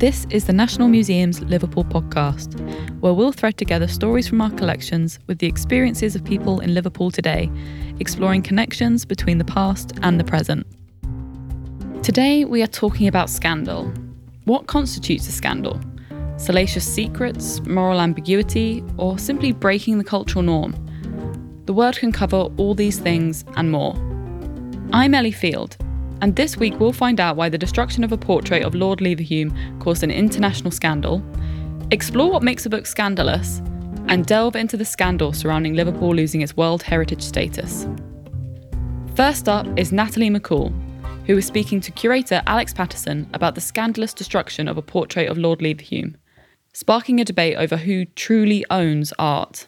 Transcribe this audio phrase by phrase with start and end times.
[0.00, 2.58] This is the National Museum's Liverpool podcast,
[2.98, 7.12] where we'll thread together stories from our collections with the experiences of people in Liverpool
[7.12, 7.48] today,
[8.00, 10.66] exploring connections between the past and the present.
[12.02, 13.84] Today, we are talking about scandal.
[14.46, 15.80] What constitutes a scandal?
[16.38, 20.74] Salacious secrets, moral ambiguity, or simply breaking the cultural norm?
[21.66, 23.94] The word can cover all these things and more.
[24.92, 25.76] I'm Ellie Field,
[26.24, 29.78] and this week we'll find out why the destruction of a portrait of Lord Leverhulme
[29.78, 31.22] caused an international scandal,
[31.90, 33.60] explore what makes a book scandalous,
[34.08, 37.86] and delve into the scandal surrounding Liverpool losing its World Heritage status.
[39.14, 40.72] First up is Natalie McCool,
[41.26, 45.36] who is speaking to curator Alex Patterson about the scandalous destruction of a portrait of
[45.36, 46.14] Lord Leverhulme,
[46.72, 49.66] sparking a debate over who truly owns art.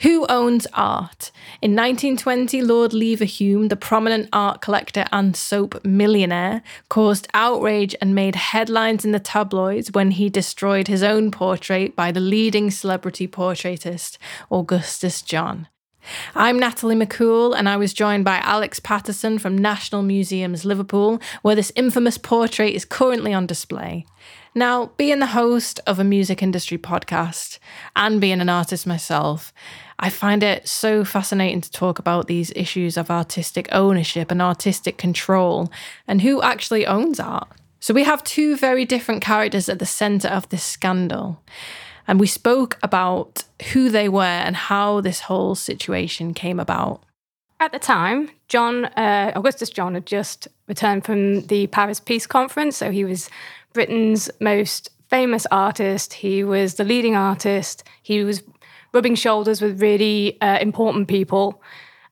[0.00, 1.30] Who owns art?
[1.62, 8.34] In 1920, Lord Leverhulme, the prominent art collector and soap millionaire, caused outrage and made
[8.34, 14.18] headlines in the tabloids when he destroyed his own portrait by the leading celebrity portraitist,
[14.50, 15.68] Augustus John.
[16.34, 21.54] I'm Natalie McCool, and I was joined by Alex Patterson from National Museums Liverpool, where
[21.54, 24.06] this infamous portrait is currently on display.
[24.54, 27.58] Now, being the host of a music industry podcast
[27.96, 29.52] and being an artist myself,
[29.98, 34.96] I find it so fascinating to talk about these issues of artistic ownership and artistic
[34.96, 35.72] control
[36.06, 37.48] and who actually owns art.
[37.80, 41.42] So, we have two very different characters at the center of this scandal.
[42.06, 47.02] And we spoke about who they were and how this whole situation came about.
[47.60, 52.76] At the time, John uh, Augustus John had just returned from the Paris Peace Conference,
[52.76, 53.30] so he was
[53.72, 56.14] Britain's most famous artist.
[56.14, 57.84] He was the leading artist.
[58.02, 58.42] He was
[58.92, 61.62] rubbing shoulders with really uh, important people.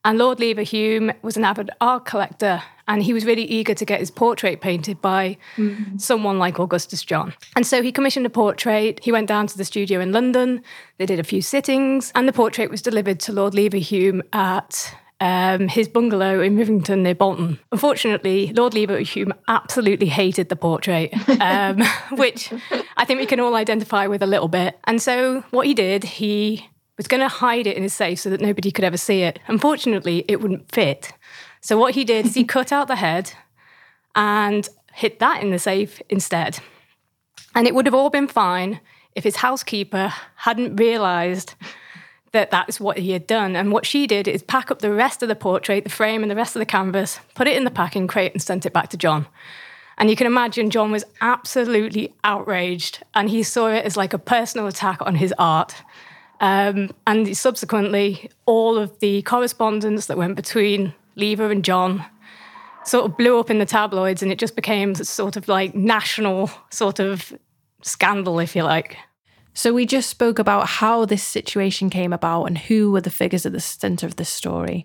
[0.05, 3.99] And Lord Leverhulme was an avid art collector, and he was really eager to get
[3.99, 5.97] his portrait painted by mm-hmm.
[5.97, 7.33] someone like Augustus John.
[7.55, 8.99] And so he commissioned a portrait.
[9.03, 10.61] He went down to the studio in London.
[10.97, 15.69] They did a few sittings, and the portrait was delivered to Lord Leverhulme at um,
[15.69, 17.59] his bungalow in Rivington near Bolton.
[17.71, 21.81] Unfortunately, Lord Leverhulme absolutely hated the portrait, um,
[22.17, 22.51] which
[22.97, 24.77] I think we can all identify with a little bit.
[24.83, 28.29] And so what he did, he was going to hide it in his safe so
[28.29, 29.39] that nobody could ever see it.
[29.47, 31.13] Unfortunately, it wouldn't fit.
[31.63, 33.31] So what he did is he cut out the head
[34.15, 36.59] and hid that in the safe instead.
[37.55, 38.81] And it would have all been fine
[39.15, 41.55] if his housekeeper hadn't realized
[42.33, 43.55] that that's what he had done.
[43.55, 46.29] And what she did is pack up the rest of the portrait, the frame, and
[46.29, 48.89] the rest of the canvas, put it in the packing crate, and sent it back
[48.89, 49.25] to John.
[49.97, 54.19] And you can imagine John was absolutely outraged, and he saw it as like a
[54.19, 55.75] personal attack on his art.
[56.41, 62.05] Um, and subsequently, all of the correspondence that went between Lever and John
[62.85, 66.51] sort of blew up in the tabloids, and it just became sort of like national
[66.69, 67.33] sort of
[67.81, 68.97] scandal, if you like.
[69.55, 73.45] So we just spoke about how this situation came about and who were the figures
[73.45, 74.83] at the center of this story.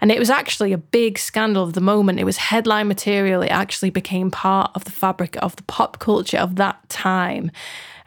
[0.00, 2.18] And it was actually a big scandal of the moment.
[2.18, 3.40] It was headline material.
[3.40, 7.52] It actually became part of the fabric of the pop culture of that time.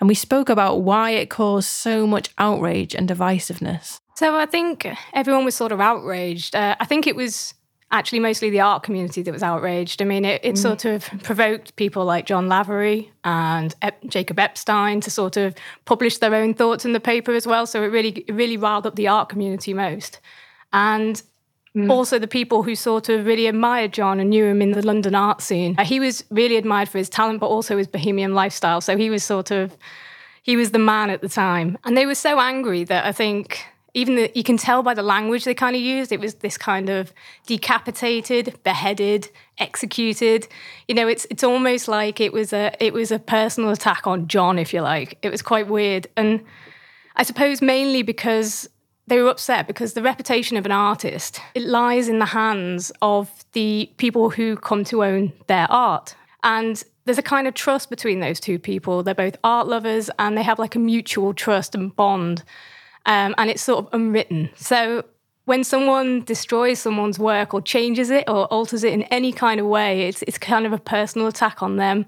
[0.02, 4.02] And we spoke about why it caused so much outrage and divisiveness.
[4.16, 6.56] So I think everyone was sort of outraged.
[6.56, 7.54] Uh, I think it was
[7.92, 10.02] actually mostly the art community that was outraged.
[10.02, 10.58] I mean, it, it mm.
[10.58, 15.54] sort of provoked people like John Lavery and Ep- Jacob Epstein to sort of
[15.86, 17.68] publish their own thoughts in the paper as well.
[17.68, 20.20] So it really, it really riled up the art community most.
[20.72, 21.22] And
[21.76, 21.90] Mm.
[21.90, 25.16] Also, the people who sort of really admired John and knew him in the London
[25.16, 25.74] art scene.
[25.76, 28.80] Uh, he was really admired for his talent, but also his bohemian lifestyle.
[28.80, 29.76] So he was sort of,
[30.44, 31.80] he was the man at the time.
[31.84, 35.04] And they were so angry that I think even the, you can tell by the
[35.04, 37.14] language they kind of used, it was this kind of
[37.46, 40.48] decapitated, beheaded, executed.
[40.88, 44.28] You know, it's it's almost like it was a it was a personal attack on
[44.28, 45.18] John, if you like.
[45.22, 46.44] It was quite weird, and
[47.16, 48.68] I suppose mainly because
[49.06, 53.30] they were upset because the reputation of an artist it lies in the hands of
[53.52, 58.22] the people who come to own their art, and there's a kind of trust between
[58.22, 59.04] those two people.
[59.04, 62.44] They're both art lovers, and they have like a mutual trust and bond
[63.06, 64.50] um, and it's sort of unwritten.
[64.56, 65.06] So
[65.46, 69.66] when someone destroys someone's work or changes it or alters it in any kind of
[69.66, 72.06] way, it's it's kind of a personal attack on them.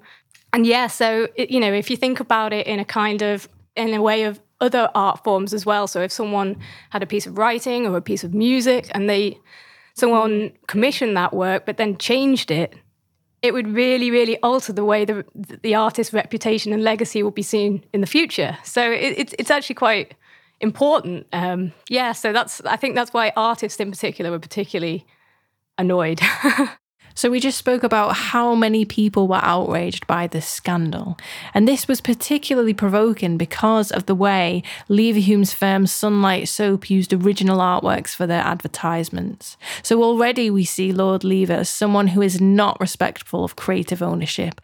[0.54, 3.50] And yeah, so it, you know, if you think about it in a kind of
[3.76, 5.88] in a way of other art forms as well.
[5.88, 6.58] So if someone
[6.90, 9.38] had a piece of writing or a piece of music and they
[9.94, 12.74] someone commissioned that work but then changed it,
[13.42, 15.26] it would really, really alter the way the
[15.62, 18.58] the artist's reputation and legacy will be seen in the future.
[18.64, 20.16] So it, it's it's actually quite
[20.62, 21.28] important.
[21.34, 25.06] Um, yeah, so that's I think that's why artists in particular were particularly
[25.78, 26.22] annoyed.
[27.18, 31.18] So, we just spoke about how many people were outraged by this scandal.
[31.54, 37.60] And this was particularly provoking because of the way Leverhulme's firm Sunlight Soap used original
[37.60, 39.56] artworks for their advertisements.
[39.82, 44.60] So, already we see Lord Lever as someone who is not respectful of creative ownership,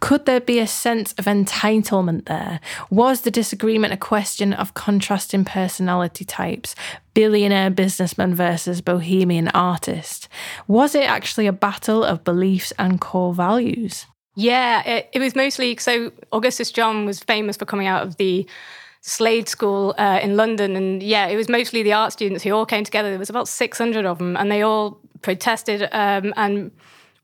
[0.00, 2.60] could there be a sense of entitlement there?
[2.90, 6.74] Was the disagreement a question of contrasting personality types,
[7.14, 10.28] billionaire businessman versus bohemian artist?
[10.68, 14.06] Was it actually a battle of beliefs and core values?
[14.34, 18.46] Yeah, it, it was mostly so Augustus John was famous for coming out of the
[19.00, 20.76] Slade School uh, in London.
[20.76, 23.08] And yeah, it was mostly the art students who all came together.
[23.08, 26.70] There was about 600 of them, and they all protested um, and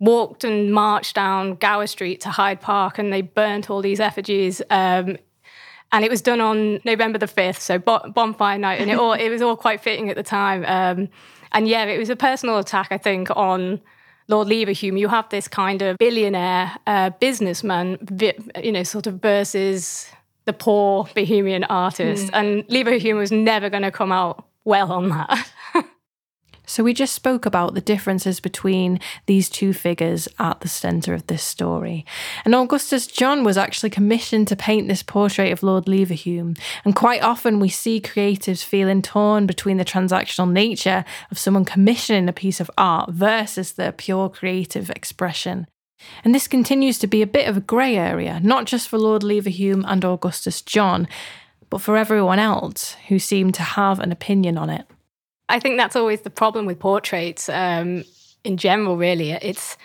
[0.02, 4.60] walked and marched down Gower Street to Hyde Park and they burnt all these effigies.
[4.68, 5.16] Um,
[5.92, 8.80] and it was done on November the 5th, so bonfire night.
[8.80, 10.64] And it, all, it was all quite fitting at the time.
[10.66, 11.08] Um,
[11.52, 13.80] and yeah, it was a personal attack, I think, on
[14.26, 14.98] Lord Leverhulme.
[14.98, 17.98] You have this kind of billionaire uh, businessman,
[18.60, 20.08] you know, sort of versus
[20.46, 22.26] the poor bohemian artist.
[22.28, 22.30] Mm.
[22.32, 25.51] And Leverhulme was never going to come out well on that.
[26.72, 31.26] So, we just spoke about the differences between these two figures at the centre of
[31.26, 32.06] this story.
[32.46, 36.58] And Augustus John was actually commissioned to paint this portrait of Lord Leverhulme.
[36.86, 42.26] And quite often we see creatives feeling torn between the transactional nature of someone commissioning
[42.26, 45.66] a piece of art versus the pure creative expression.
[46.24, 49.20] And this continues to be a bit of a grey area, not just for Lord
[49.20, 51.06] Leverhulme and Augustus John,
[51.68, 54.86] but for everyone else who seem to have an opinion on it.
[55.52, 58.04] I think that's always the problem with portraits um,
[58.42, 59.32] in general, really.
[59.32, 59.76] It's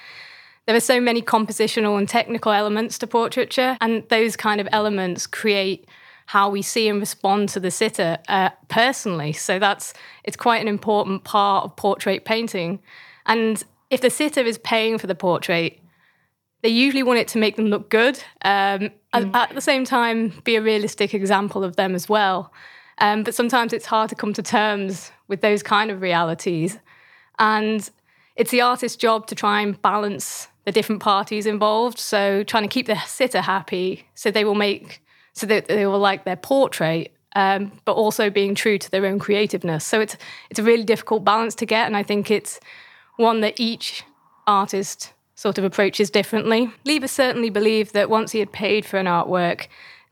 [0.65, 5.27] there are so many compositional and technical elements to portraiture, and those kind of elements
[5.27, 5.87] create
[6.27, 9.33] how we see and respond to the sitter uh, personally.
[9.33, 9.93] So that's
[10.23, 12.79] it's quite an important part of portrait painting.
[13.25, 15.81] And if the sitter is paying for the portrait,
[16.61, 18.17] they usually want it to make them look good.
[18.43, 18.91] Um, mm.
[19.13, 22.53] at, at the same time, be a realistic example of them as well.
[22.99, 26.79] Um, but sometimes it's hard to come to terms with those kind of realities.
[27.38, 27.89] And
[28.35, 31.99] it's the artist's job to try and balance the different parties involved.
[31.99, 35.01] So trying to keep the sitter happy so they will make,
[35.33, 39.19] so that they will like their portrait, um, but also being true to their own
[39.19, 39.85] creativeness.
[39.85, 40.17] So it's,
[40.49, 41.85] it's a really difficult balance to get.
[41.88, 42.59] And I think it's
[43.17, 44.03] one that each
[44.45, 46.71] artist sort of approaches differently.
[46.83, 49.67] Lever certainly believed that once he had paid for an artwork,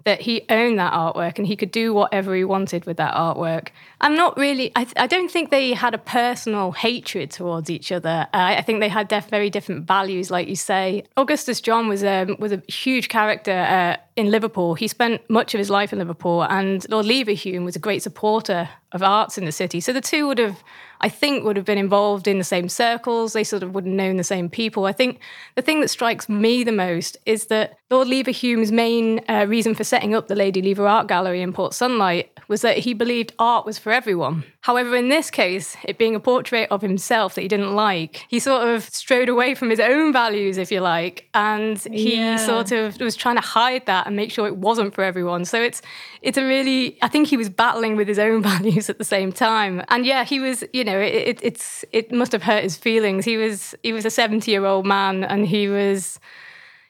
[0.05, 3.69] that he owned that artwork and he could do whatever he wanted with that artwork.
[4.01, 8.27] I'm not really, I, I don't think they had a personal hatred towards each other.
[8.31, 11.03] Uh, I think they had def- very different values, like you say.
[11.17, 14.75] Augustus John was, um, was a huge character uh, in Liverpool.
[14.75, 18.69] He spent much of his life in Liverpool, and Lord Leverhulme was a great supporter
[18.91, 19.79] of arts in the city.
[19.79, 20.63] So the two would have
[21.01, 23.33] I think would have been involved in the same circles.
[23.33, 24.85] They sort of would have known the same people.
[24.85, 25.19] I think
[25.55, 29.83] the thing that strikes me the most is that Lord Leverhulme's main uh, reason for
[29.83, 33.65] setting up the Lady Lever Art Gallery in Port Sunlight was that he believed art
[33.65, 34.43] was for everyone.
[34.65, 38.39] However, in this case, it being a portrait of himself that he didn't like, he
[38.39, 42.37] sort of strode away from his own values, if you like, and he yeah.
[42.37, 45.45] sort of was trying to hide that and make sure it wasn't for everyone.
[45.45, 45.83] So it's
[46.23, 49.31] it's a really, I think he was battling with his own values at the same
[49.31, 49.83] time.
[49.89, 53.23] And yeah, he was, you know, it, it it's it must have hurt his feelings.
[53.23, 56.19] He was he was a seventy year old man, and he was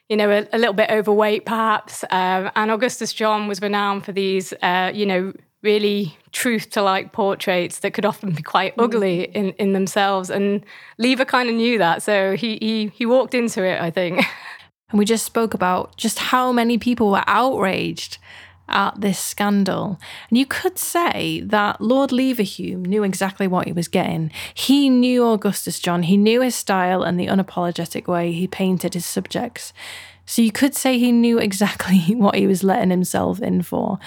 [0.08, 2.04] you know, a, a, little bit overweight perhaps.
[2.04, 5.32] Um, and Augustus John was renowned for these, uh, you know,
[5.66, 8.84] really truth to like portraits that could often be quite mm.
[8.84, 10.30] ugly in, in themselves.
[10.30, 10.64] And
[10.96, 12.02] Lever kind of knew that.
[12.02, 14.24] So he, he, he walked into it, I think.
[14.90, 18.18] And we just spoke about just how many people were outraged
[18.68, 19.98] at this scandal.
[20.30, 24.30] And you could say that Lord Leverhulme knew exactly what he was getting.
[24.54, 29.06] He knew Augustus John, he knew his style and the unapologetic way he painted his
[29.06, 29.72] subjects.
[30.26, 33.98] So you could say he knew exactly what he was letting himself in for.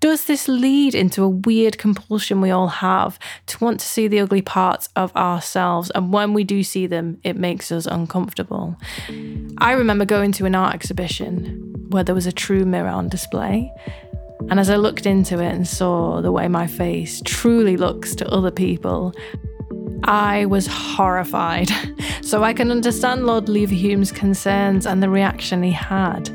[0.00, 4.20] Does this lead into a weird compulsion we all have to want to see the
[4.20, 5.90] ugly parts of ourselves?
[5.90, 8.76] And when we do see them, it makes us uncomfortable.
[9.58, 13.72] I remember going to an art exhibition where there was a true mirror on display.
[14.50, 18.28] And as I looked into it and saw the way my face truly looks to
[18.28, 19.14] other people,
[20.02, 21.70] I was horrified.
[22.24, 26.30] So I can understand Lord Leverhulme's concerns and the reaction he had.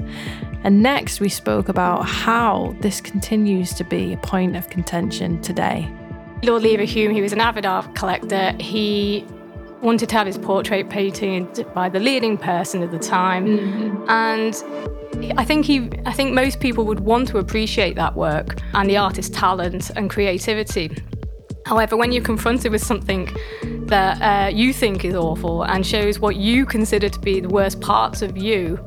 [0.64, 5.92] And next, we spoke about how this continues to be a point of contention today.
[6.44, 8.56] Lord Leverhulme, he was an avid art collector.
[8.60, 9.26] He
[9.82, 13.48] wanted to have his portrait painted by the leading person at the time.
[13.48, 14.10] Mm-hmm.
[14.10, 18.90] And I think he I think most people would want to appreciate that work and
[18.90, 20.96] the artist's talent and creativity.
[21.66, 23.30] However, when you're confronted with something
[23.88, 27.80] that uh, you think is awful and shows what you consider to be the worst
[27.82, 28.80] parts of you,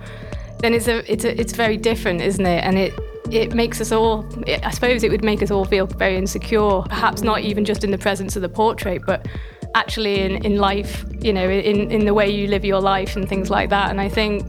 [0.58, 2.64] then it's a it's a, it's very different, isn't it?
[2.64, 2.94] And it
[3.30, 4.26] it makes us all.
[4.46, 6.82] It, I suppose it would make us all feel very insecure.
[6.82, 9.26] Perhaps not even just in the presence of the portrait, but
[9.74, 11.04] actually in, in life.
[11.20, 13.90] You know, in in the way you live your life and things like that.
[13.90, 14.44] And I think,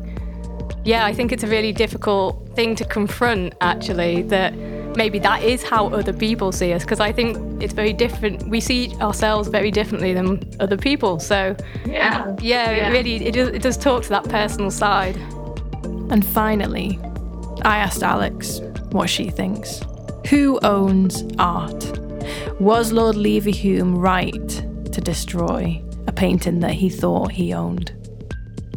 [0.85, 3.53] yeah, I think it's a really difficult thing to confront.
[3.61, 4.53] Actually, that
[4.95, 8.47] maybe that is how other people see us because I think it's very different.
[8.49, 11.19] We see ourselves very differently than other people.
[11.19, 12.35] So Yeah.
[12.39, 12.89] yeah, Yeah.
[12.89, 15.15] it really it does, it does talk to that personal side.
[16.09, 16.99] And finally,
[17.63, 18.59] I asked Alex
[18.91, 19.81] what she thinks.
[20.29, 21.99] Who owns art?
[22.59, 24.47] Was Lord Leverhulme right
[24.91, 27.91] to destroy a painting that he thought he owned?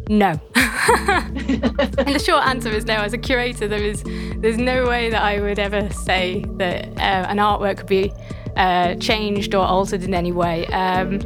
[0.09, 0.41] No.
[0.55, 1.37] and
[2.15, 2.95] the short answer is no.
[2.95, 4.03] As a curator, there is
[4.39, 8.13] there's no way that I would ever say that uh, an artwork could be
[8.57, 10.67] uh, changed or altered in any way.
[10.69, 11.21] Um,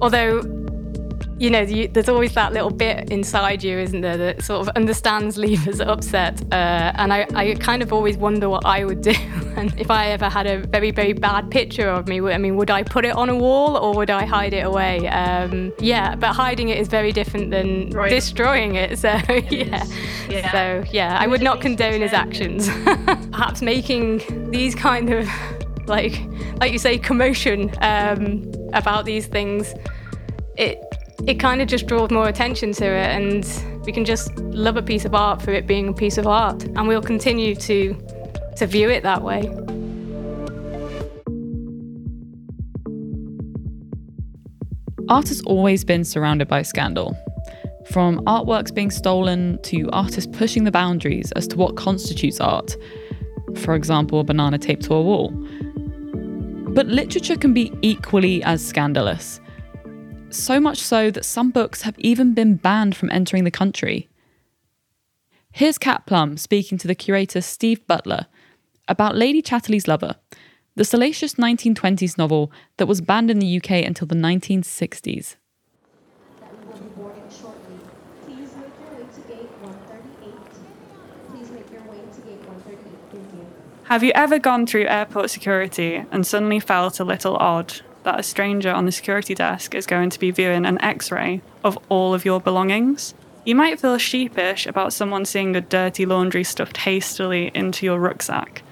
[0.00, 0.42] although,
[1.38, 4.76] you know, you, there's always that little bit inside you, isn't there, that sort of
[4.76, 6.40] understands Lever's upset.
[6.52, 9.10] Uh, and I, I kind of always wonder what I would do.
[9.56, 12.70] and if I ever had a very, very bad picture of me, I mean, would
[12.70, 15.08] I put it on a wall or would I hide it away?
[15.08, 18.10] Um, yeah, but hiding it is very different than Right.
[18.10, 18.98] destroying it.
[18.98, 19.08] So,
[19.50, 19.84] yeah.
[20.28, 20.52] Yeah.
[20.52, 22.68] So, yeah, I would not condone his actions.
[23.32, 25.28] Perhaps making these kind of,
[25.86, 26.20] like,
[26.60, 29.74] like you say, commotion um, about these things,
[30.56, 30.80] it
[31.26, 34.82] it kind of just draws more attention to it, and we can just love a
[34.82, 37.96] piece of art for it being a piece of art, and we'll continue to
[38.56, 39.42] to view it that way.
[45.08, 47.16] Art has always been surrounded by scandal.
[47.90, 52.74] From artworks being stolen to artists pushing the boundaries as to what constitutes art.
[53.56, 55.30] For example, a banana taped to a wall.
[56.70, 59.40] But literature can be equally as scandalous.
[60.34, 64.08] So much so that some books have even been banned from entering the country.
[65.52, 68.26] Here's Kat Plum speaking to the curator Steve Butler
[68.88, 70.16] about Lady Chatterley's Lover,
[70.74, 75.36] the salacious 1920s novel that was banned in the UK until the 1960s.
[76.40, 77.78] that we will be boarding shortly.
[78.26, 80.34] Please make your way to gate 138.
[81.30, 82.98] Please make your way to gate 138.
[83.12, 83.46] Thank you.
[83.84, 88.22] Have you ever gone through airport security and suddenly felt a little odd that a
[88.22, 92.14] stranger on the security desk is going to be viewing an x ray of all
[92.14, 93.14] of your belongings?
[93.44, 98.62] You might feel sheepish about someone seeing your dirty laundry stuffed hastily into your rucksack.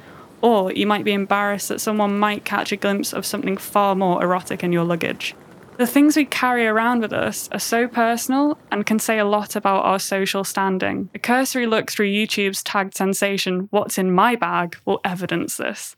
[0.41, 4.23] Or you might be embarrassed that someone might catch a glimpse of something far more
[4.23, 5.35] erotic in your luggage.
[5.79, 9.57] The things we carry around with us are so personal and can say a lot
[9.57, 11.09] about our social standing.
[11.15, 15.97] A cursory look through YouTube's tagged sensation, What's in My Bag, will evidence this.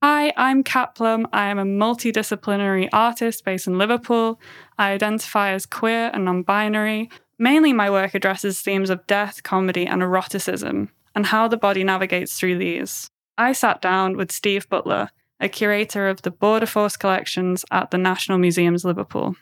[0.00, 1.26] Hi, I'm Kat Plum.
[1.32, 4.38] I am a multidisciplinary artist based in Liverpool.
[4.78, 7.10] I identify as queer and non binary.
[7.36, 12.38] Mainly, my work addresses themes of death, comedy, and eroticism, and how the body navigates
[12.38, 13.10] through these.
[13.36, 17.98] I sat down with Steve Butler, a curator of the Border Force collections at the
[17.98, 19.34] National Museums Liverpool.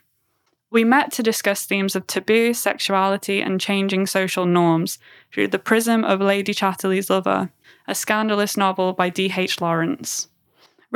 [0.71, 4.99] We met to discuss themes of taboo, sexuality, and changing social norms
[5.35, 7.51] through the prism of Lady Chatterley's Lover,
[7.87, 9.61] a scandalous novel by D.H.
[9.61, 10.29] Lawrence.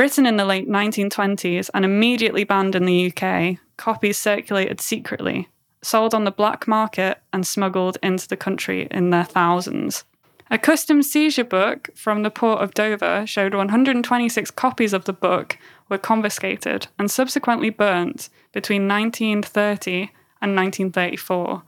[0.01, 5.51] Written in the late 1920s and immediately banned in the UK, copies circulated secretly,
[5.83, 10.05] sold on the black market, and smuggled into the country in their thousands.
[10.51, 15.59] A customs seizure book from the port of Dover showed 126 copies of the book
[15.91, 21.63] were confiscated and subsequently burnt between 1930 and 1934.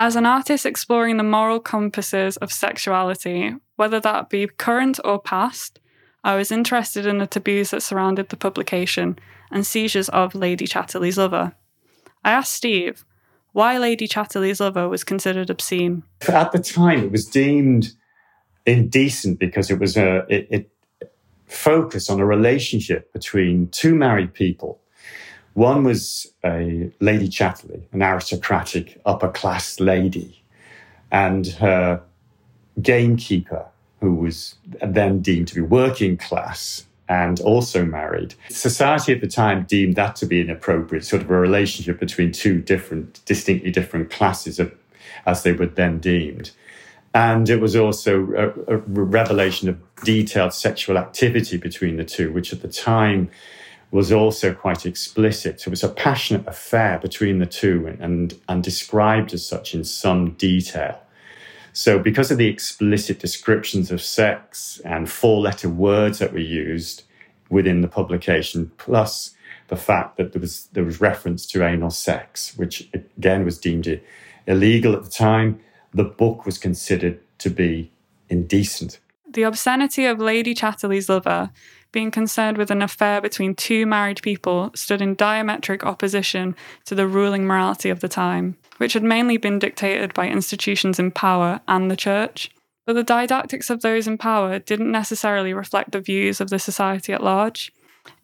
[0.00, 5.80] As an artist exploring the moral compasses of sexuality, whether that be current or past,
[6.24, 9.18] I was interested in the taboos that surrounded the publication
[9.50, 11.52] and seizures of Lady Chatterley's Lover.
[12.24, 13.04] I asked Steve
[13.52, 16.04] why Lady Chatterley's Lover was considered obscene.
[16.28, 17.92] At the time, it was deemed
[18.64, 20.72] indecent because it was a it, it
[21.46, 24.80] focused on a relationship between two married people.
[25.54, 30.42] One was a Lady Chatterley, an aristocratic upper class lady,
[31.10, 32.00] and her
[32.80, 33.66] gamekeeper,
[34.02, 38.34] who was then deemed to be working class and also married.
[38.50, 42.60] Society at the time deemed that to be inappropriate, sort of a relationship between two
[42.60, 44.74] different, distinctly different classes of,
[45.24, 46.50] as they were then deemed.
[47.14, 52.52] And it was also a, a revelation of detailed sexual activity between the two, which
[52.52, 53.30] at the time
[53.92, 55.64] was also quite explicit.
[55.64, 59.84] It was a passionate affair between the two and, and, and described as such in
[59.84, 61.01] some detail.
[61.72, 67.04] So, because of the explicit descriptions of sex and four letter words that were used
[67.48, 69.34] within the publication, plus
[69.68, 74.00] the fact that there was there was reference to anal sex, which again was deemed
[74.46, 75.60] illegal at the time.
[75.94, 77.90] The book was considered to be
[78.28, 78.98] indecent.
[79.30, 81.50] The obscenity of Lady Chatterley's lover
[81.90, 87.06] being concerned with an affair between two married people stood in diametric opposition to the
[87.06, 91.88] ruling morality of the time, which had mainly been dictated by institutions in power and
[91.88, 92.50] the church.
[92.84, 97.12] But the didactics of those in power didn't necessarily reflect the views of the society
[97.12, 97.72] at large.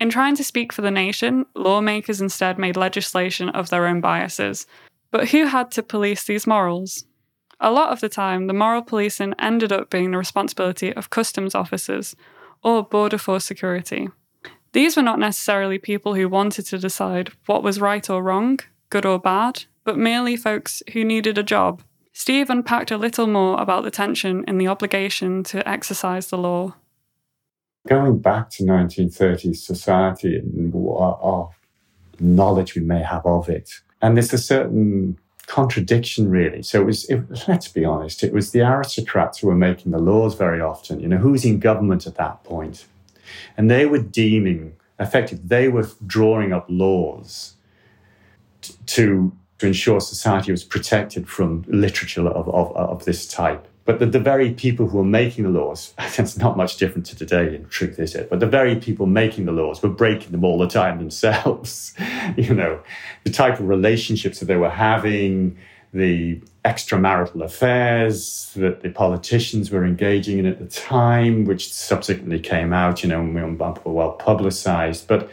[0.01, 4.67] In trying to speak for the nation, lawmakers instead made legislation of their own biases.
[5.13, 7.05] But who had to police these morals?
[7.61, 11.55] A lot of the time, the moral policing ended up being the responsibility of customs
[11.55, 12.17] officers
[12.65, 14.09] or border force security.
[14.73, 18.59] These were not necessarily people who wanted to decide what was right or wrong,
[18.91, 21.81] good or bad, but merely folks who needed a job.
[22.13, 26.75] Steve unpacked a little more about the tension in the obligation to exercise the law.
[27.89, 31.49] Going back to 1930s society and what our
[32.21, 36.63] knowledge we may have of it, and there's a certain contradiction, really.
[36.63, 39.99] So it was, it, let's be honest, it was the aristocrats who were making the
[39.99, 41.01] laws very often.
[41.01, 42.85] You know, who was in government at that point?
[43.57, 47.55] And they were deeming, effectively, they were drawing up laws
[48.61, 53.67] t- to, to ensure society was protected from literature of, of, of this type.
[53.85, 57.17] But the, the very people who were making the laws, it's not much different to
[57.17, 58.29] today in truth, is it?
[58.29, 61.95] But the very people making the laws were breaking them all the time themselves.
[62.37, 62.81] you know,
[63.25, 65.57] the type of relationships that they were having,
[65.93, 72.75] the extramarital affairs that the politicians were engaging in at the time, which subsequently came
[72.75, 75.09] out, you know, and were well publicized.
[75.09, 75.31] But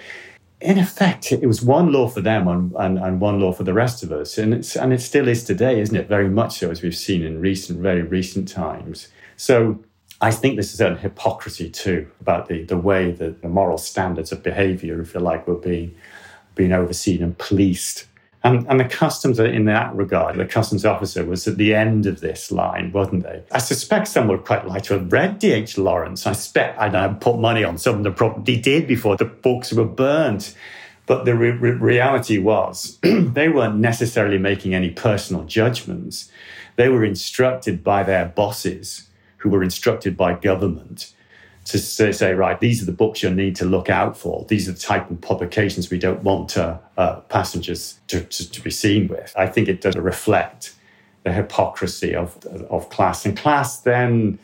[0.62, 3.74] in effect, it was one law for them and, and, and, one law for the
[3.74, 4.38] rest of us.
[4.38, 6.08] And, it's, and it still is today, isn't it?
[6.08, 9.10] Very much so, as we've seen in recent, very recent times.
[9.36, 9.84] So
[10.22, 14.32] I think there's a certain hypocrisy too about the, the way that the moral standards
[14.32, 15.94] of behavior, if you like, were being,
[16.56, 18.08] being overseen and policed
[18.46, 22.22] and, and the customs in that regard, the customs officer was at the end of
[22.22, 23.44] this line, wasn't they?
[23.52, 25.80] I suspect some would quite like to have read D.H.
[25.80, 26.28] Lawrence.
[26.28, 29.74] I expect I know, put money on some of them probably did before the books
[29.74, 30.56] were burnt.
[31.08, 36.32] But the re- re- reality was they weren't necessarily making any personal judgments.
[36.76, 41.13] They were instructed by their bosses, who were instructed by government
[41.65, 44.45] to say, say, right, these are the books you need to look out for.
[44.47, 48.62] These are the type of publications we don't want uh, uh, passengers to, to, to,
[48.62, 49.34] be seen with.
[49.36, 50.75] I think it does reflect
[51.23, 53.25] the hypocrisy of, of class.
[53.25, 54.38] And class then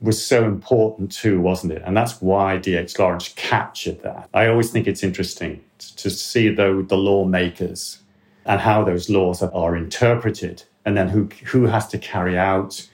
[0.00, 1.82] was so important too, wasn't it?
[1.84, 2.98] And that's why D.H.
[2.98, 4.28] Lawrence captured that.
[4.34, 8.00] I always think it's interesting to see though the lawmakers
[8.46, 12.88] and how those laws are interpreted, and then who, who has to carry out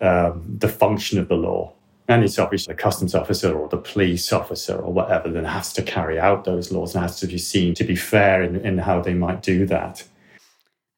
[0.00, 1.72] um, the function of the law
[2.18, 6.18] it's obviously the customs officer or the police officer or whatever that has to carry
[6.18, 9.14] out those laws and has to be seen to be fair in, in how they
[9.14, 10.04] might do that.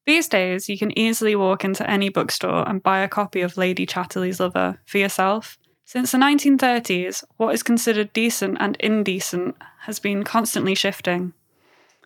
[0.07, 3.87] These days, you can easily walk into any bookstore and buy a copy of Lady
[3.87, 5.59] Chatterley's Lover for yourself.
[5.85, 11.35] Since the 1930s, what is considered decent and indecent has been constantly shifting.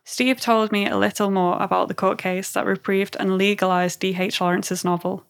[0.04, 4.40] Steve told me a little more about the court case that reprieved and legalised D.H.
[4.40, 5.24] Lawrence's novel.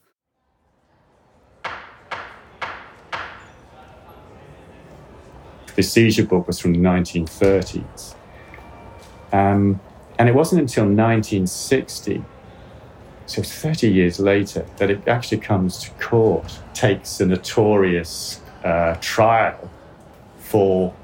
[5.77, 8.15] The seizure book was from the 1930s.
[9.33, 9.79] Um,
[10.19, 12.25] and it wasn't until 1960,
[13.27, 19.71] so 30 years later, that it actually comes to court, takes a notorious uh, trial
[20.39, 20.95] for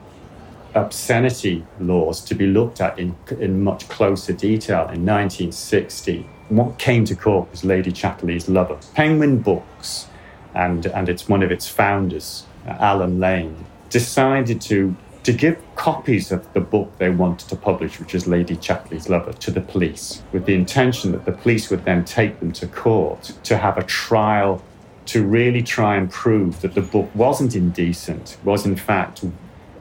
[0.75, 6.27] obscenity laws to be looked at in, in much closer detail in 1960.
[6.49, 8.79] What came to court was Lady Chatterley's Lover.
[8.95, 10.07] Penguin Books,
[10.55, 16.53] and, and it's one of its founders, Allen Lane, decided to to give copies of
[16.53, 20.47] the book they wanted to publish, which is Lady Chatterley's Lover, to the police, with
[20.47, 24.61] the intention that the police would then take them to court to have a trial
[25.07, 29.25] to really try and prove that the book wasn't indecent, was in fact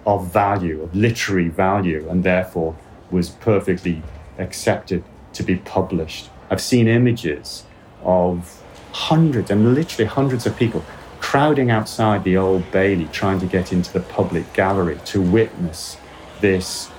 [0.06, 2.76] of value, of literary value, and therefore
[3.10, 4.04] was perfectly
[4.38, 6.30] accepted to be published.
[6.52, 7.64] I've seen images
[8.04, 10.84] of hundreds and literally hundreds of people
[11.22, 15.96] crowding outside the Old Bailey trying to get into the public gallery to witness
[16.42, 16.92] this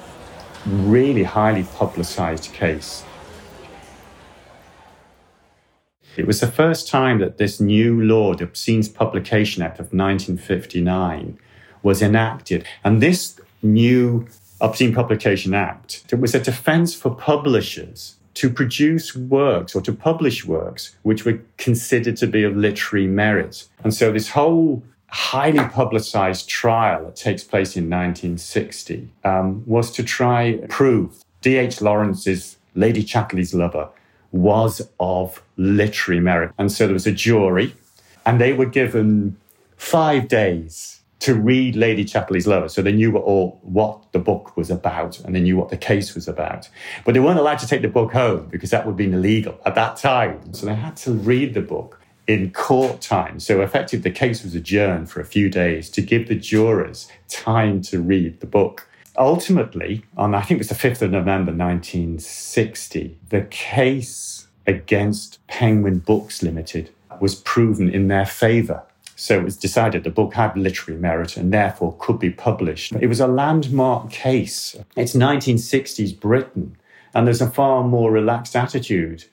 [0.65, 3.05] really highly publicized case.
[6.17, 11.39] It was the first time that this new law, the Obscene Publication Act of 1959,
[11.83, 12.65] was enacted.
[12.85, 14.29] And this new
[14.61, 20.45] Obscene Publication Act, it was a defense for publishers to produce works or to publish
[20.45, 23.69] works which were considered to be of literary merit.
[23.85, 30.03] And so this whole highly publicized trial that takes place in 1960 um, was to
[30.03, 31.83] try prove D.H.
[31.83, 33.89] Lawrence's Lady Chatterley's lover
[34.31, 36.53] was of literary merit.
[36.59, 37.75] And so there was a jury,
[38.25, 39.37] and they were given
[39.77, 42.69] five days to read Lady Chatterley's Lover.
[42.69, 46.17] So they knew all, what the book was about and they knew what the case
[46.17, 46.69] was about.
[47.05, 49.61] But they weren't allowed to take the book home because that would have been illegal
[49.65, 50.53] at that time.
[50.53, 53.39] So they had to read the book in court time.
[53.39, 57.83] So effectively, the case was adjourned for a few days to give the jurors time
[57.83, 58.89] to read the book.
[59.17, 65.99] Ultimately, on I think it was the 5th of November 1960, the case against Penguin
[65.99, 68.83] Books Limited was proven in their favour.
[69.17, 72.93] So it was decided the book had literary merit and therefore could be published.
[72.93, 74.77] It was a landmark case.
[74.97, 76.77] It's 1960s Britain,
[77.15, 79.25] and there's a far more relaxed attitude.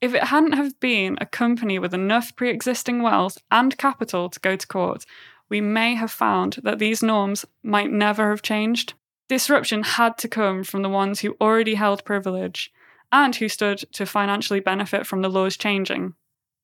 [0.00, 4.40] If it hadn't have been a company with enough pre existing wealth and capital to
[4.40, 5.06] go to court,
[5.48, 8.94] we may have found that these norms might never have changed.
[9.28, 12.72] Disruption had to come from the ones who already held privilege
[13.12, 16.14] and who stood to financially benefit from the laws changing.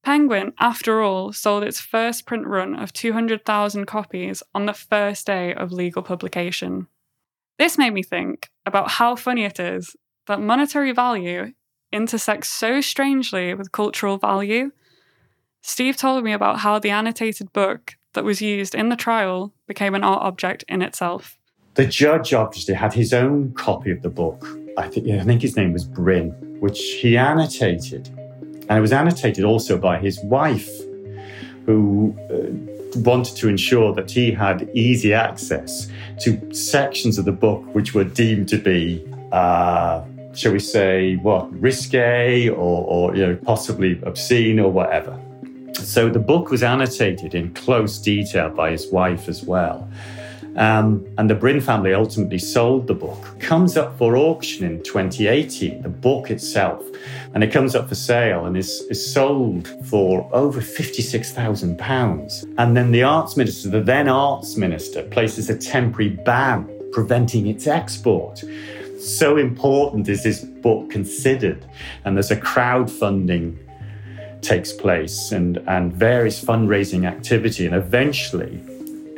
[0.09, 5.53] Penguin, after all, sold its first print run of 200,000 copies on the first day
[5.53, 6.87] of legal publication.
[7.59, 9.95] This made me think about how funny it is
[10.27, 11.53] that monetary value
[11.93, 14.71] intersects so strangely with cultural value.
[15.61, 19.95] Steve told me about how the annotated book that was used in the trial became
[19.95, 21.37] an art object in itself.
[21.75, 24.43] The judge obviously had his own copy of the book.
[24.79, 28.09] I think, I think his name was Bryn, which he annotated
[28.69, 30.71] and it was annotated also by his wife,
[31.67, 35.89] who uh, wanted to ensure that he had easy access
[36.21, 40.03] to sections of the book which were deemed to be, uh,
[40.35, 45.19] shall we say, what, risque or, or you know, possibly obscene or whatever.
[45.75, 49.89] So the book was annotated in close detail by his wife as well.
[50.57, 53.39] Um, and the Brin family ultimately sold the book.
[53.39, 56.85] Comes up for auction in 2018, the book itself,
[57.35, 62.55] and it comes up for sale and is, is sold for over £56,000.
[62.59, 67.67] And then the arts minister, the then arts minister, places a temporary ban preventing its
[67.67, 68.43] export.
[68.99, 71.65] So important is this book considered,
[72.05, 73.57] and there's a crowdfunding
[74.41, 78.61] takes place and, and various fundraising activity, and eventually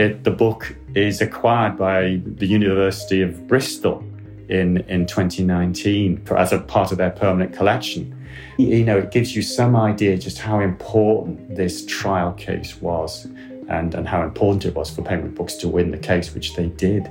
[0.00, 4.02] it, the book is acquired by the University of Bristol
[4.48, 8.16] in, in 2019 for, as a part of their permanent collection.
[8.56, 13.26] You know, it gives you some idea just how important this trial case was
[13.68, 16.68] and, and how important it was for Penguin Books to win the case, which they
[16.68, 17.10] did.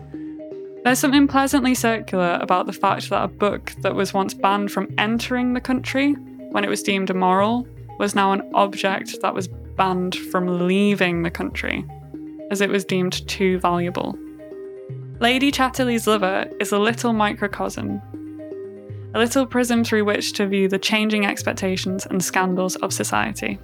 [0.84, 4.92] There's something pleasantly circular about the fact that a book that was once banned from
[4.98, 6.14] entering the country
[6.50, 7.68] when it was deemed immoral
[8.00, 11.86] was now an object that was banned from leaving the country
[12.52, 14.18] as it was deemed too valuable.
[15.20, 18.02] Lady Chatterley's Lover is a little microcosm,
[19.14, 23.60] a little prism through which to view the changing expectations and scandals of society.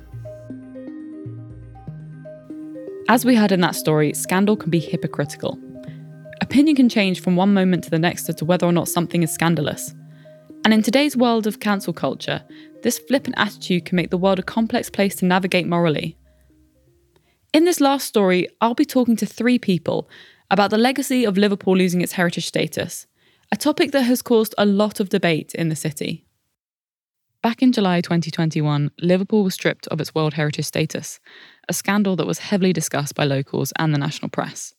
[3.08, 5.60] As we heard in that story, scandal can be hypocritical.
[6.42, 9.24] Opinion can change from one moment to the next as to whether or not something
[9.24, 9.94] is scandalous.
[10.66, 12.44] And in today's world of cancel culture,
[12.82, 16.18] this flippant attitude can make the world a complex place to navigate morally.
[17.56, 20.10] In this last story, I'll be talking to three people
[20.52, 23.08] about the legacy of Liverpool losing its heritage status,
[23.50, 26.26] a topic that has caused a lot of debate in the city.
[27.42, 31.22] Back in July 2021, Liverpool was stripped of its World Heritage status,
[31.70, 34.76] a scandal that was heavily discussed by locals and the national press.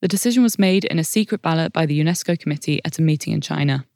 [0.00, 3.32] The decision was made in a secret ballot by the UNESCO committee at a meeting
[3.32, 3.86] in China.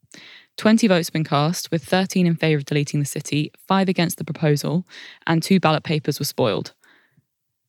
[0.57, 4.19] 20 votes have been cast, with 13 in favour of deleting the city, 5 against
[4.19, 4.87] the proposal,
[5.27, 6.75] and two ballot papers were spoiled.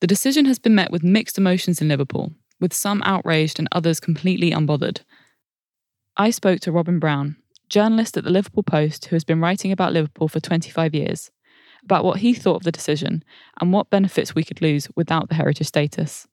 [0.00, 4.00] The decision has been met with mixed emotions in Liverpool, with some outraged and others
[4.00, 5.00] completely unbothered.
[6.16, 7.36] I spoke to Robin Brown,
[7.68, 11.30] journalist at the Liverpool Post who has been writing about Liverpool for 25 years,
[11.84, 13.22] about what he thought of the decision
[13.60, 16.26] and what benefits we could lose without the heritage status.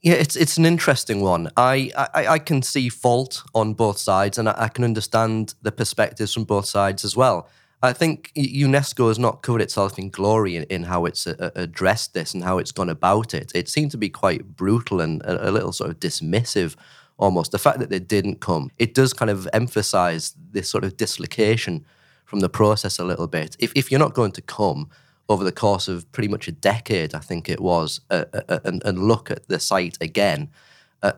[0.00, 1.50] Yeah, it's it's an interesting one.
[1.56, 5.72] I, I, I can see fault on both sides, and I, I can understand the
[5.72, 7.48] perspectives from both sides as well.
[7.84, 11.50] I think UNESCO has not covered itself in glory in, in how it's uh, uh,
[11.54, 13.52] addressed this and how it's gone about it.
[13.54, 16.76] It seemed to be quite brutal and a, a, little sort of dismissive
[17.18, 17.52] almost.
[17.52, 21.84] The fact that they didn't come, it does kind of emphasize this sort of dislocation
[22.24, 23.56] from the process a little bit.
[23.58, 24.88] If, if you're not going to come
[25.28, 28.58] over the course of pretty much a decade, I think it was, uh, uh, uh
[28.64, 30.50] and, and look at the site again,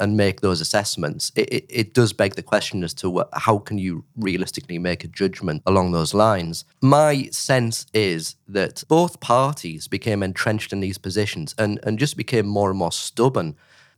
[0.01, 3.59] and make those assessments, it, it, it, does beg the question as to what, how
[3.59, 6.65] can you realistically make a judgment along those lines.
[6.83, 12.47] My sense is that both parties became entrenched in these positions and, and just became
[12.47, 13.57] more and more stubborn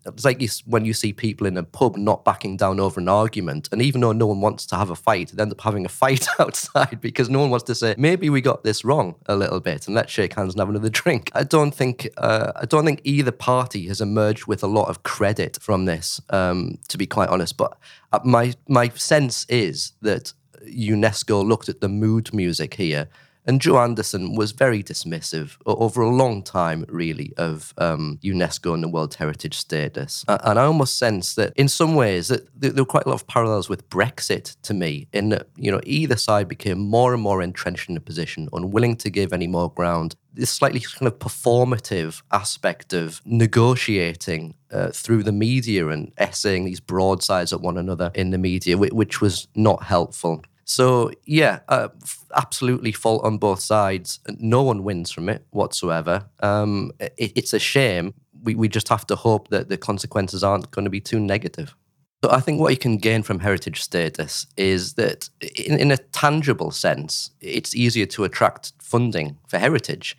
[0.09, 3.09] it's like you, when you see people in a pub not backing down over an
[3.09, 5.85] argument, and even though no one wants to have a fight, they end up having
[5.85, 9.37] a fight outside because no one wants to say maybe we got this wrong a
[9.37, 11.31] little bit, and let's shake hands and have another drink.
[11.35, 15.03] I don't think uh, I don't think either party has emerged with a lot of
[15.03, 17.57] credit from this, um, to be quite honest.
[17.57, 17.77] But
[18.13, 20.33] uh, my my sense is that
[20.67, 23.09] UNESCO looked at the mood music here
[23.49, 28.83] and Joe Anderson was very dismissive over a long time, really, of um, UNESCO and
[28.83, 30.23] the World Heritage status.
[30.29, 33.27] And I almost sense that in some ways that there were quite a lot of
[33.27, 37.41] parallels with Brexit to me, in that you know either side became more and more
[37.41, 40.15] entrenched in a position, unwilling to give any more ground.
[40.35, 46.81] This slightly kind of performative aspect of negotiating uh, through the media and essaying these
[46.81, 50.43] broadsides at one another in the media, which was not helpful.
[50.69, 51.89] So yeah, uh,
[52.37, 54.21] absolutely fault on both sides.
[54.39, 56.27] No one wins from it whatsoever.
[56.41, 58.13] Um, it, it's a shame.
[58.43, 61.75] We we just have to hope that the consequences aren't going to be too negative.
[62.23, 65.97] So I think what you can gain from heritage status is that, in, in a
[65.97, 70.17] tangible sense, it's easier to attract funding for heritage.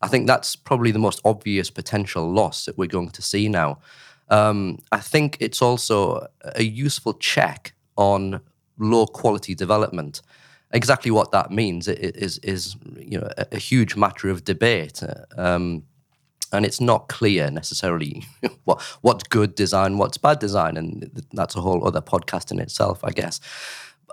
[0.00, 3.78] I think that's probably the most obvious potential loss that we're going to see now.
[4.30, 8.40] Um, I think it's also a useful check on
[8.82, 10.22] low quality development.
[10.72, 15.02] Exactly what that means is is you know a, huge matter of debate,
[15.36, 15.82] um,
[16.52, 18.24] and it's not clear necessarily
[18.64, 23.04] what what's good design, what's bad design, and that's a whole other podcast in itself,
[23.04, 23.40] I guess.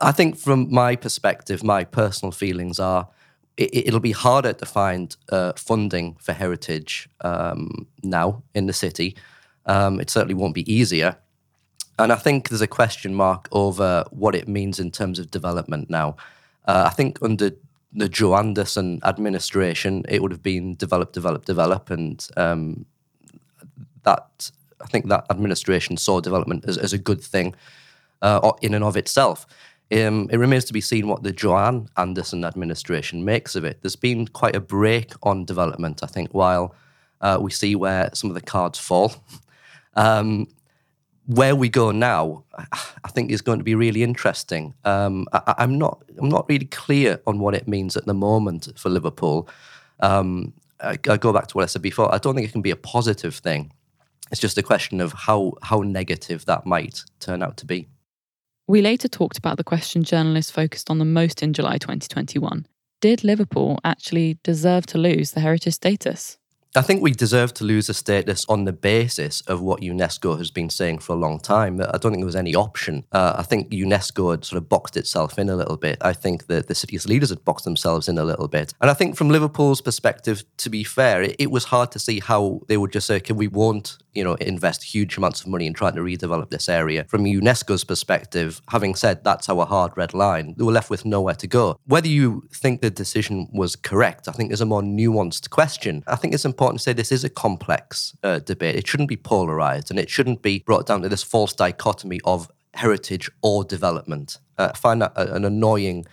[0.01, 3.07] I think from my perspective, my personal feelings are
[3.59, 9.15] it, will be harder to find uh, funding for heritage um, now in the city.
[9.65, 11.17] Um, it certainly won't be easier.
[11.99, 15.89] And I think there's a question mark over what it means in terms of development
[15.89, 16.15] now.
[16.65, 17.51] Uh, I think under
[17.91, 22.85] the Joe Anderson administration, it would have been develop, develop, develop, and um,
[24.03, 24.49] that
[24.81, 27.53] I think that administration saw development as, as a good thing
[28.21, 29.45] uh, in and of itself.
[29.91, 33.81] Um, it remains to be seen what the Joanne Anderson administration makes of it.
[33.81, 36.75] There's been quite a brake on development, I think, while
[37.19, 39.13] uh, we see where some of the cards fall.
[39.95, 40.47] Um,
[41.29, 44.73] where we go now, I think is going to be really interesting.
[44.83, 48.67] Um, I, am not, I'm not really clear on what it means at the moment
[48.75, 49.47] for Liverpool.
[49.99, 52.11] Um, I, I, go back to what I said before.
[52.11, 53.71] I don't think it can be a positive thing.
[54.31, 57.87] It's just a question of how how negative that might turn out to be.
[58.67, 62.65] We later talked about the question journalists focused on the most in July 2021.
[63.01, 66.38] Did Liverpool actually deserve to lose the heritage status?
[66.75, 70.51] I think we deserve to lose a status on the basis of what UNESCO has
[70.51, 71.81] been saying for a long time.
[71.81, 73.05] I don't think there was any option.
[73.11, 75.97] Uh, I think UNESCO had sort of boxed itself in a little bit.
[76.01, 78.73] I think that the city's leaders had boxed themselves in a little bit.
[78.81, 82.19] And I think from Liverpool's perspective, to be fair, it, it was hard to see
[82.19, 85.67] how they would just say, okay, we won't you know, invest huge amounts of money
[85.67, 87.05] in trying to redevelop this area.
[87.07, 91.35] From UNESCO's perspective, having said that's our hard red line, they were left with nowhere
[91.35, 91.79] to go.
[91.85, 96.03] Whether you think the decision was correct, I think is a more nuanced question.
[96.07, 98.75] I think it's important to say this is a complex uh, debate.
[98.75, 102.49] It shouldn't be polarized and it shouldn't be brought down to this false dichotomy of
[102.73, 104.39] heritage or development.
[104.57, 106.05] Uh, I find that an annoying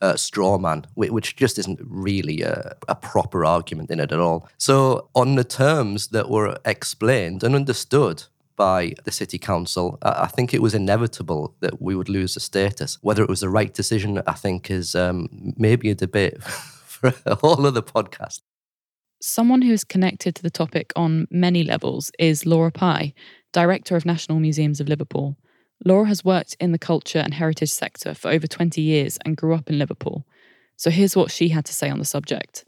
[0.00, 4.48] uh, straw man, which just isn't really a, a, proper argument in it at all.
[4.56, 8.24] So, on the terms that were explained and understood
[8.56, 12.98] by the city council, I think it was inevitable that we would lose the status.
[13.00, 17.36] Whether it was the right decision, I think, is um, maybe a debate for a
[17.36, 18.40] whole other podcast.
[19.22, 23.12] Someone who is connected to the topic on many levels is Laura Pye,
[23.52, 25.36] Director of National Museums of Liverpool.
[25.84, 29.54] Laura has worked in the culture and heritage sector for over 20 years and grew
[29.54, 30.26] up in Liverpool.
[30.76, 32.64] So here's what she had to say on the subject.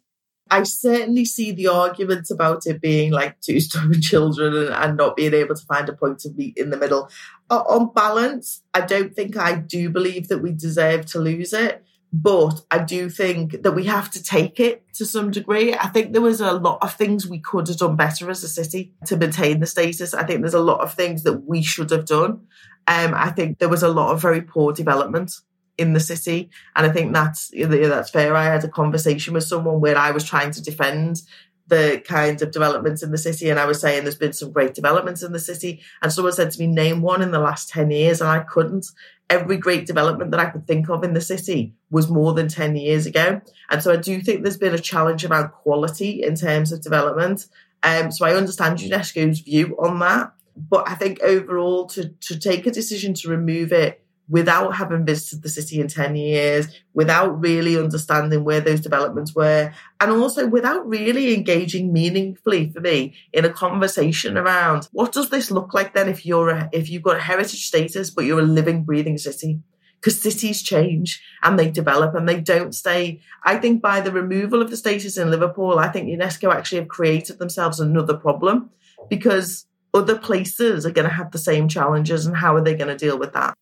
[0.50, 5.32] I certainly see the argument about it being like two stubborn children and, not being
[5.32, 7.08] able to find a point of meet in the middle.
[7.48, 11.82] On balance, I don't think I do believe that we deserve to lose it.
[12.14, 15.72] But I do think that we have to take it to some degree.
[15.72, 18.48] I think there was a lot of things we could have done better as a
[18.48, 20.12] city to maintain the status.
[20.12, 22.42] I think there's a lot of things that we should have done.
[22.86, 25.32] Um, I think there was a lot of very poor development
[25.78, 28.34] in the city, and I think that's that's fair.
[28.36, 31.22] I had a conversation with someone where I was trying to defend
[31.68, 34.74] the kinds of developments in the city, and I was saying there's been some great
[34.74, 37.90] developments in the city, and someone said to me, "Name one in the last ten
[37.90, 38.86] years," and I couldn't.
[39.30, 42.76] Every great development that I could think of in the city was more than 10
[42.76, 43.40] years ago.
[43.70, 47.46] And so I do think there's been a challenge around quality in terms of development.
[47.82, 50.32] Um, so I understand UNESCO's view on that.
[50.56, 55.42] But I think overall, to, to take a decision to remove it without having visited
[55.42, 60.88] the city in 10 years, without really understanding where those developments were, and also without
[60.88, 66.08] really engaging meaningfully for me in a conversation around what does this look like then
[66.08, 69.60] if you're a, if you've got heritage status, but you're a living, breathing city?
[70.00, 73.20] Because cities change and they develop and they don't stay.
[73.44, 76.88] I think by the removal of the status in Liverpool, I think UNESCO actually have
[76.88, 78.70] created themselves another problem
[79.08, 82.88] because other places are going to have the same challenges and how are they going
[82.88, 83.54] to deal with that?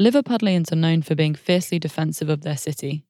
[0.00, 3.04] Liverpudlians are known for being fiercely defensive of their city.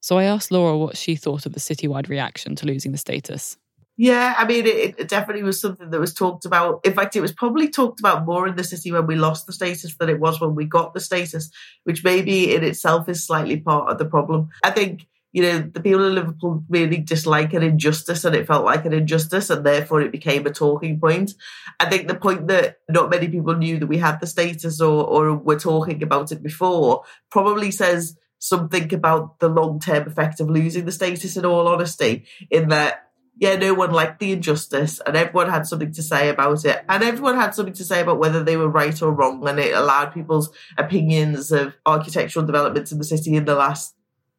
[0.00, 3.56] So I asked Laura what she thought of the citywide reaction to losing the status.
[3.98, 6.84] Yeah, I mean, it, it, definitely was something that was talked about.
[6.84, 9.54] In fact, it was probably talked about more in the city when we lost the
[9.54, 11.50] status than it was when we got the status,
[11.84, 14.50] which maybe in itself is slightly part of the problem.
[14.62, 18.64] I think you know, the people in Liverpool really dislike an injustice and it felt
[18.64, 21.34] like an injustice and therefore it became a talking point.
[21.78, 25.04] I think the point that not many people knew that we had the status or,
[25.04, 30.48] or were talking about it before probably says something about the long term effect of
[30.48, 33.06] losing the status in all honesty, in that
[33.38, 36.82] yeah, no one liked the injustice and everyone had something to say about it.
[36.88, 39.46] And everyone had something to say about whether they were right or wrong.
[39.46, 43.94] And it allowed people's opinions of architectural developments in the city in the last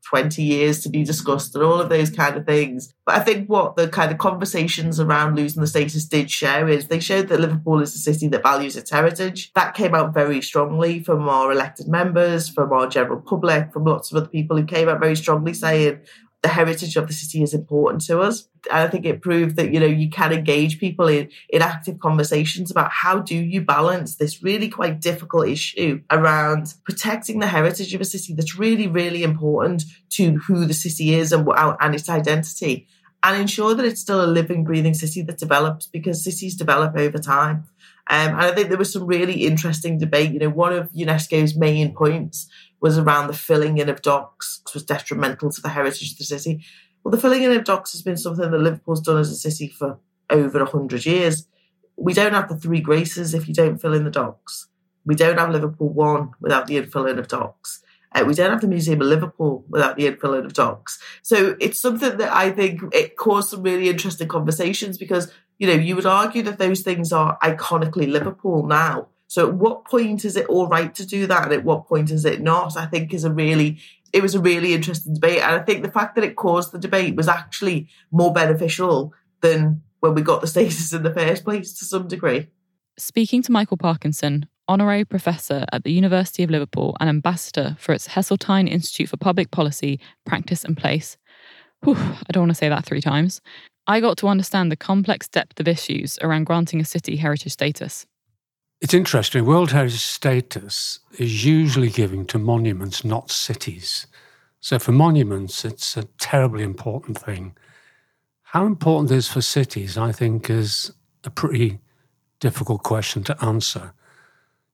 [0.10, 2.94] 20 years to be discussed and all of those kind of things.
[3.06, 6.88] But I think what the kind of conversations around losing the status did show is
[6.88, 9.52] they showed that Liverpool is a city that values its heritage.
[9.54, 14.10] That came out very strongly from our elected members, from our general public, from lots
[14.12, 16.00] of other people who came out very strongly saying,
[16.48, 18.48] the heritage of the city is important to us.
[18.72, 22.00] And I think it proved that, you know, you can engage people in, in active
[22.00, 27.94] conversations about how do you balance this really quite difficult issue around protecting the heritage
[27.94, 31.46] of a city that's really, really important to who the city is and,
[31.82, 32.88] and its identity
[33.24, 37.18] and ensure that it's still a living, breathing city that develops because cities develop over
[37.18, 37.68] time.
[38.10, 40.32] Um, and I think there was some really interesting debate.
[40.32, 42.48] You know, one of UNESCO's main points
[42.80, 46.64] was around the filling in of docks, was detrimental to the heritage of the city.
[47.04, 49.70] Well, the filling in of docks has been something that Liverpool's done as a city
[49.70, 49.98] for
[50.30, 51.48] over 100 years.
[51.96, 54.68] We don't have the three graces if you don't fill in the docks.
[55.06, 57.82] We don't have Liverpool One without the infilling of docks.
[58.14, 61.00] Uh, we don't have the Museum of Liverpool without the infilling of docks.
[61.22, 65.74] So it's something that I think it caused some really interesting conversations because, you know,
[65.74, 69.08] you would argue that those things are iconically Liverpool now.
[69.28, 71.44] So at what point is it all right to do that?
[71.44, 72.78] And at what point is it not?
[72.78, 73.80] I think is a really,
[74.14, 75.42] it was a really interesting debate.
[75.42, 79.82] And I think the fact that it caused the debate was actually more beneficial than
[80.00, 82.48] when we got the status in the first place to some degree.
[82.98, 88.08] Speaking to Michael Parkinson, honorary professor at the University of Liverpool and ambassador for its
[88.08, 91.18] Heseltine Institute for Public Policy, Practice and Place.
[91.84, 93.42] Whew, I don't want to say that three times.
[93.86, 98.06] I got to understand the complex depth of issues around granting a city heritage status.
[98.80, 99.46] It's interesting.
[99.46, 104.06] World Heritage status is usually given to monuments, not cities.
[104.60, 107.56] So for monuments, it's a terribly important thing.
[108.44, 110.92] How important it is for cities, I think, is
[111.24, 111.80] a pretty
[112.40, 113.94] difficult question to answer.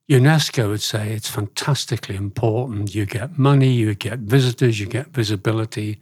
[0.10, 2.94] UNESCO would say it's fantastically important.
[2.94, 6.02] You get money, you get visitors, you get visibility.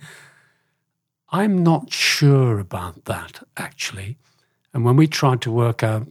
[1.30, 4.18] I'm not sure about that, actually.
[4.74, 6.08] And when we tried to work out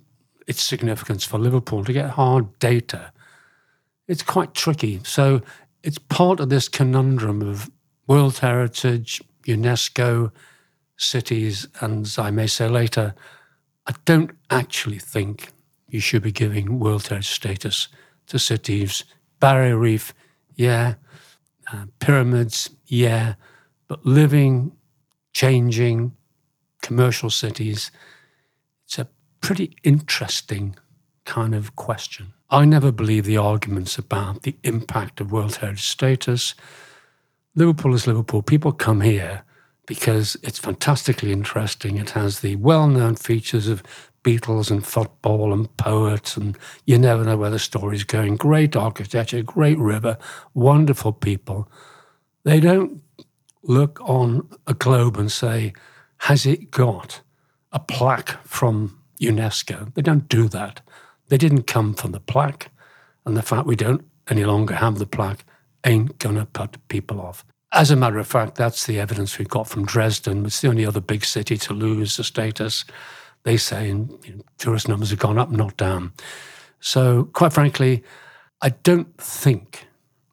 [0.50, 3.12] its significance for Liverpool to get hard data,
[4.08, 5.00] it's quite tricky.
[5.04, 5.42] So
[5.84, 7.70] it's part of this conundrum of
[8.08, 10.32] World Heritage, UNESCO,
[10.96, 13.14] cities, and as I may say later,
[13.86, 15.52] I don't actually think
[15.88, 17.86] you should be giving World Heritage status
[18.26, 19.04] to cities.
[19.38, 20.12] Barrier Reef,
[20.56, 20.94] yeah.
[21.72, 23.34] Uh, pyramids, yeah.
[23.86, 24.72] But living,
[25.32, 26.16] changing,
[26.82, 27.92] commercial cities,
[28.84, 29.06] it's a
[29.40, 30.76] pretty interesting
[31.24, 32.32] kind of question.
[32.50, 36.54] I never believe the arguments about the impact of World Heritage status.
[37.54, 38.42] Liverpool is Liverpool.
[38.42, 39.42] People come here
[39.86, 41.96] because it's fantastically interesting.
[41.96, 43.82] It has the well known features of
[44.22, 48.36] Beatles and football and poets, and you never know where the story's going.
[48.36, 50.18] Great architecture, great river,
[50.52, 51.70] wonderful people.
[52.44, 53.02] They don't
[53.62, 55.72] look on a globe and say,
[56.18, 57.22] Has it got
[57.72, 59.92] a plaque from UNESCO.
[59.94, 60.80] They don't do that.
[61.28, 62.70] They didn't come from the plaque,
[63.24, 65.44] and the fact we don't any longer have the plaque
[65.84, 67.44] ain't going to put people off.
[67.72, 70.44] As a matter of fact, that's the evidence we've got from Dresden.
[70.44, 72.84] It's the only other big city to lose the status.
[73.44, 76.12] They say you know, tourist numbers have gone up, not down.
[76.80, 78.02] So, quite frankly,
[78.60, 79.86] I don't think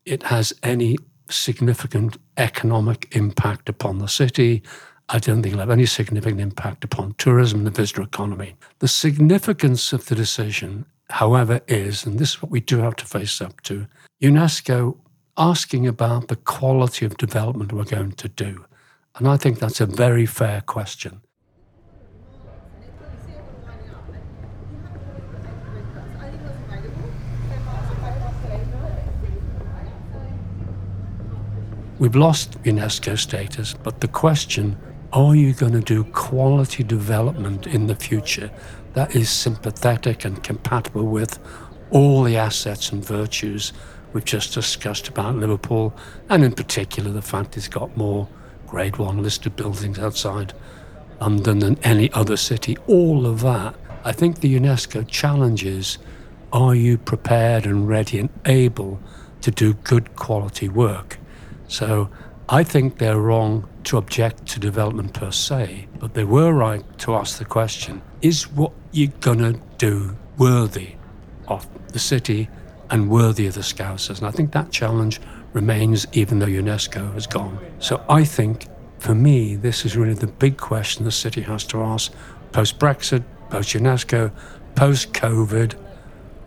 [0.05, 0.97] it has any
[1.29, 4.63] significant economic impact upon the city.
[5.09, 8.55] I don't think it'll have any significant impact upon tourism and the visitor economy.
[8.79, 13.05] The significance of the decision however, is, and this is what we do have to
[13.05, 13.87] face up to
[14.21, 14.97] UNESCO
[15.37, 18.65] asking about the quality of development we're going to do.
[19.15, 21.21] And I think that's a very fair question.
[31.99, 34.77] We've lost UNESCO status, but the question
[35.13, 38.51] are you going to do quality development in the future
[38.93, 41.39] that is sympathetic and compatible with
[41.91, 43.71] all the assets and virtues
[44.11, 45.95] we've just discussed about Liverpool,
[46.29, 48.27] and in particular the fact it's got more
[48.65, 50.53] Grade 1 listed buildings outside
[51.21, 52.77] London than any other city?
[52.87, 53.75] All of that.
[54.03, 55.97] I think the UNESCO challenges
[56.51, 58.99] are you prepared and ready and able
[59.41, 61.17] to do good quality work?
[61.67, 62.09] So
[62.49, 67.13] I think they're wrong to object to development per se, but they were right to
[67.15, 70.95] ask the question is what you're going to do worthy
[71.49, 72.49] of the city
[72.89, 74.19] and worthy of the Scousers?
[74.19, 75.19] And I think that challenge
[75.51, 77.59] remains even though UNESCO has gone.
[77.79, 78.67] So I think
[78.99, 82.13] for me, this is really the big question the city has to ask
[82.53, 84.31] post Brexit, post UNESCO,
[84.75, 85.73] post COVID.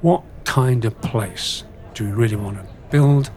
[0.01, 3.31] What kind of place do we really want to build?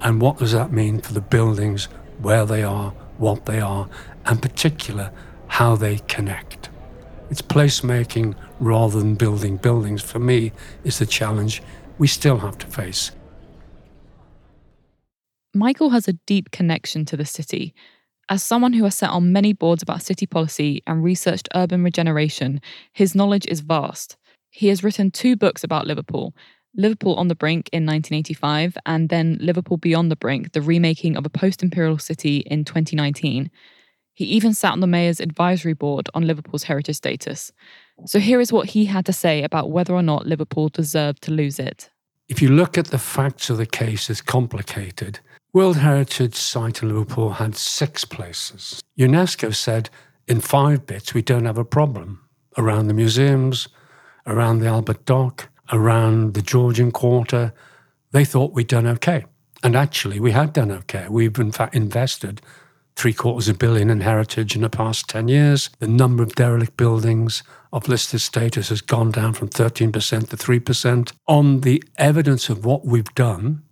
[0.00, 1.86] And what does that mean for the buildings,
[2.20, 3.88] where they are, what they are,
[4.24, 5.12] and particular,
[5.48, 6.70] how they connect?
[7.30, 10.52] It's placemaking rather than building buildings, for me,
[10.84, 11.62] is the challenge
[11.98, 13.12] we still have to face.
[15.54, 17.74] Michael has a deep connection to the city.
[18.28, 22.60] As someone who has sat on many boards about city policy and researched urban regeneration,
[22.92, 24.16] his knowledge is vast.
[24.50, 26.34] He has written two books about Liverpool
[26.76, 31.26] Liverpool on the Brink in 1985, and then Liverpool Beyond the Brink, the remaking of
[31.26, 33.50] a post imperial city in 2019.
[34.14, 37.52] He even sat on the mayor's advisory board on Liverpool's heritage status.
[38.06, 41.32] So here is what he had to say about whether or not Liverpool deserved to
[41.32, 41.90] lose it.
[42.28, 45.18] If you look at the facts of the case, it's complicated.
[45.52, 48.80] World Heritage Site in Liverpool had six places.
[48.98, 49.90] UNESCO said
[50.28, 52.20] in five bits we don't have a problem
[52.56, 53.68] around the museums,
[54.26, 57.52] around the Albert Dock, around the Georgian Quarter,
[58.12, 59.24] they thought we'd done okay.
[59.62, 61.06] And actually, we had done okay.
[61.08, 62.40] We've, in fact, invested
[62.96, 65.70] three quarters of a billion in heritage in the past 10 years.
[65.78, 67.42] The number of derelict buildings
[67.72, 71.12] of listed status has gone down from 13% to 3%.
[71.26, 73.62] On the evidence of what we've done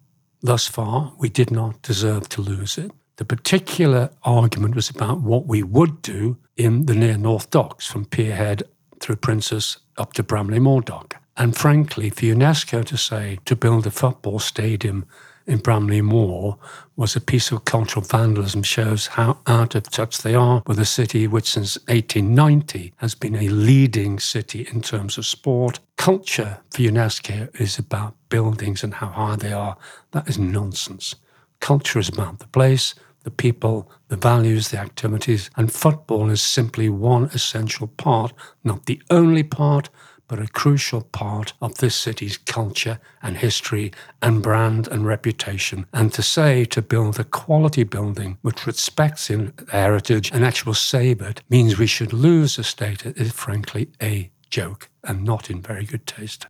[0.40, 2.90] thus far, we did not deserve to lose it.
[3.16, 8.04] The particular argument was about what we would do in the near North Docks from
[8.04, 8.62] Pierhead
[9.00, 11.16] through Princes up to Bramley Moor Dock.
[11.38, 15.06] And frankly, for UNESCO to say to build a football stadium
[15.46, 16.58] in Bramley Moor
[16.96, 20.84] was a piece of cultural vandalism, shows how out of touch they are with a
[20.84, 25.78] city which since 1890 has been a leading city in terms of sport.
[25.96, 29.76] Culture for UNESCO is about buildings and how high they are.
[30.10, 31.14] That is nonsense.
[31.60, 36.88] Culture is about the place, the people, the values, the activities, and football is simply
[36.88, 38.32] one essential part,
[38.64, 39.88] not the only part,
[40.28, 45.86] but a crucial part of this city's culture and history and brand and reputation.
[45.92, 51.42] And to say to build a quality building which respects in heritage and actually it
[51.48, 56.06] means we should lose a status is frankly a joke and not in very good
[56.06, 56.46] taste.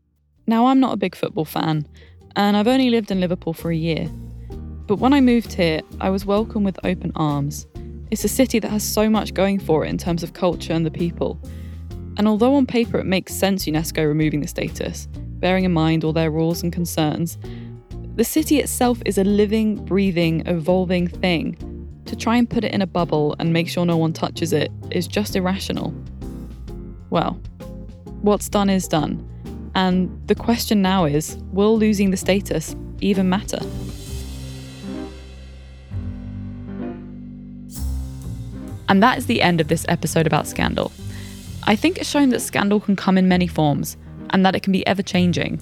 [0.47, 1.87] Now, I'm not a big football fan,
[2.35, 4.09] and I've only lived in Liverpool for a year.
[4.87, 7.67] But when I moved here, I was welcomed with open arms.
[8.11, 10.87] It's a city that has so much going for it in terms of culture and
[10.87, 11.39] the people.
[12.19, 16.13] And although on paper it makes sense UNESCO removing the status, bearing in mind all
[16.13, 17.39] their rules and concerns,
[18.17, 21.57] the city itself is a living, breathing, evolving thing.
[22.07, 24.73] To try and put it in a bubble and make sure no one touches it
[24.91, 25.95] is just irrational.
[27.11, 27.35] Well,
[28.23, 29.25] what's done is done.
[29.77, 33.61] And the question now is will losing the status even matter?
[38.89, 40.91] And that is the end of this episode about scandal.
[41.69, 43.99] I think it's shown that scandal can come in many forms
[44.31, 45.59] and that it can be ever changing.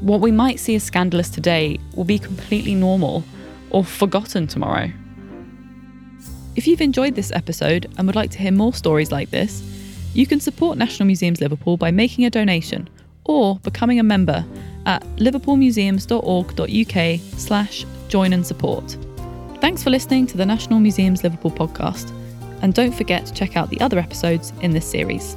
[0.00, 3.22] What we might see as scandalous today will be completely normal
[3.70, 4.90] or forgotten tomorrow.
[6.56, 9.62] If you've enjoyed this episode and would like to hear more stories like this,
[10.12, 12.90] you can support National Museums Liverpool by making a donation
[13.24, 14.44] or becoming a member
[14.86, 18.96] at liverpoolmuseums.org.uk slash join and support.
[19.60, 22.12] Thanks for listening to the National Museums Liverpool podcast
[22.62, 25.36] and don't forget to check out the other episodes in this series.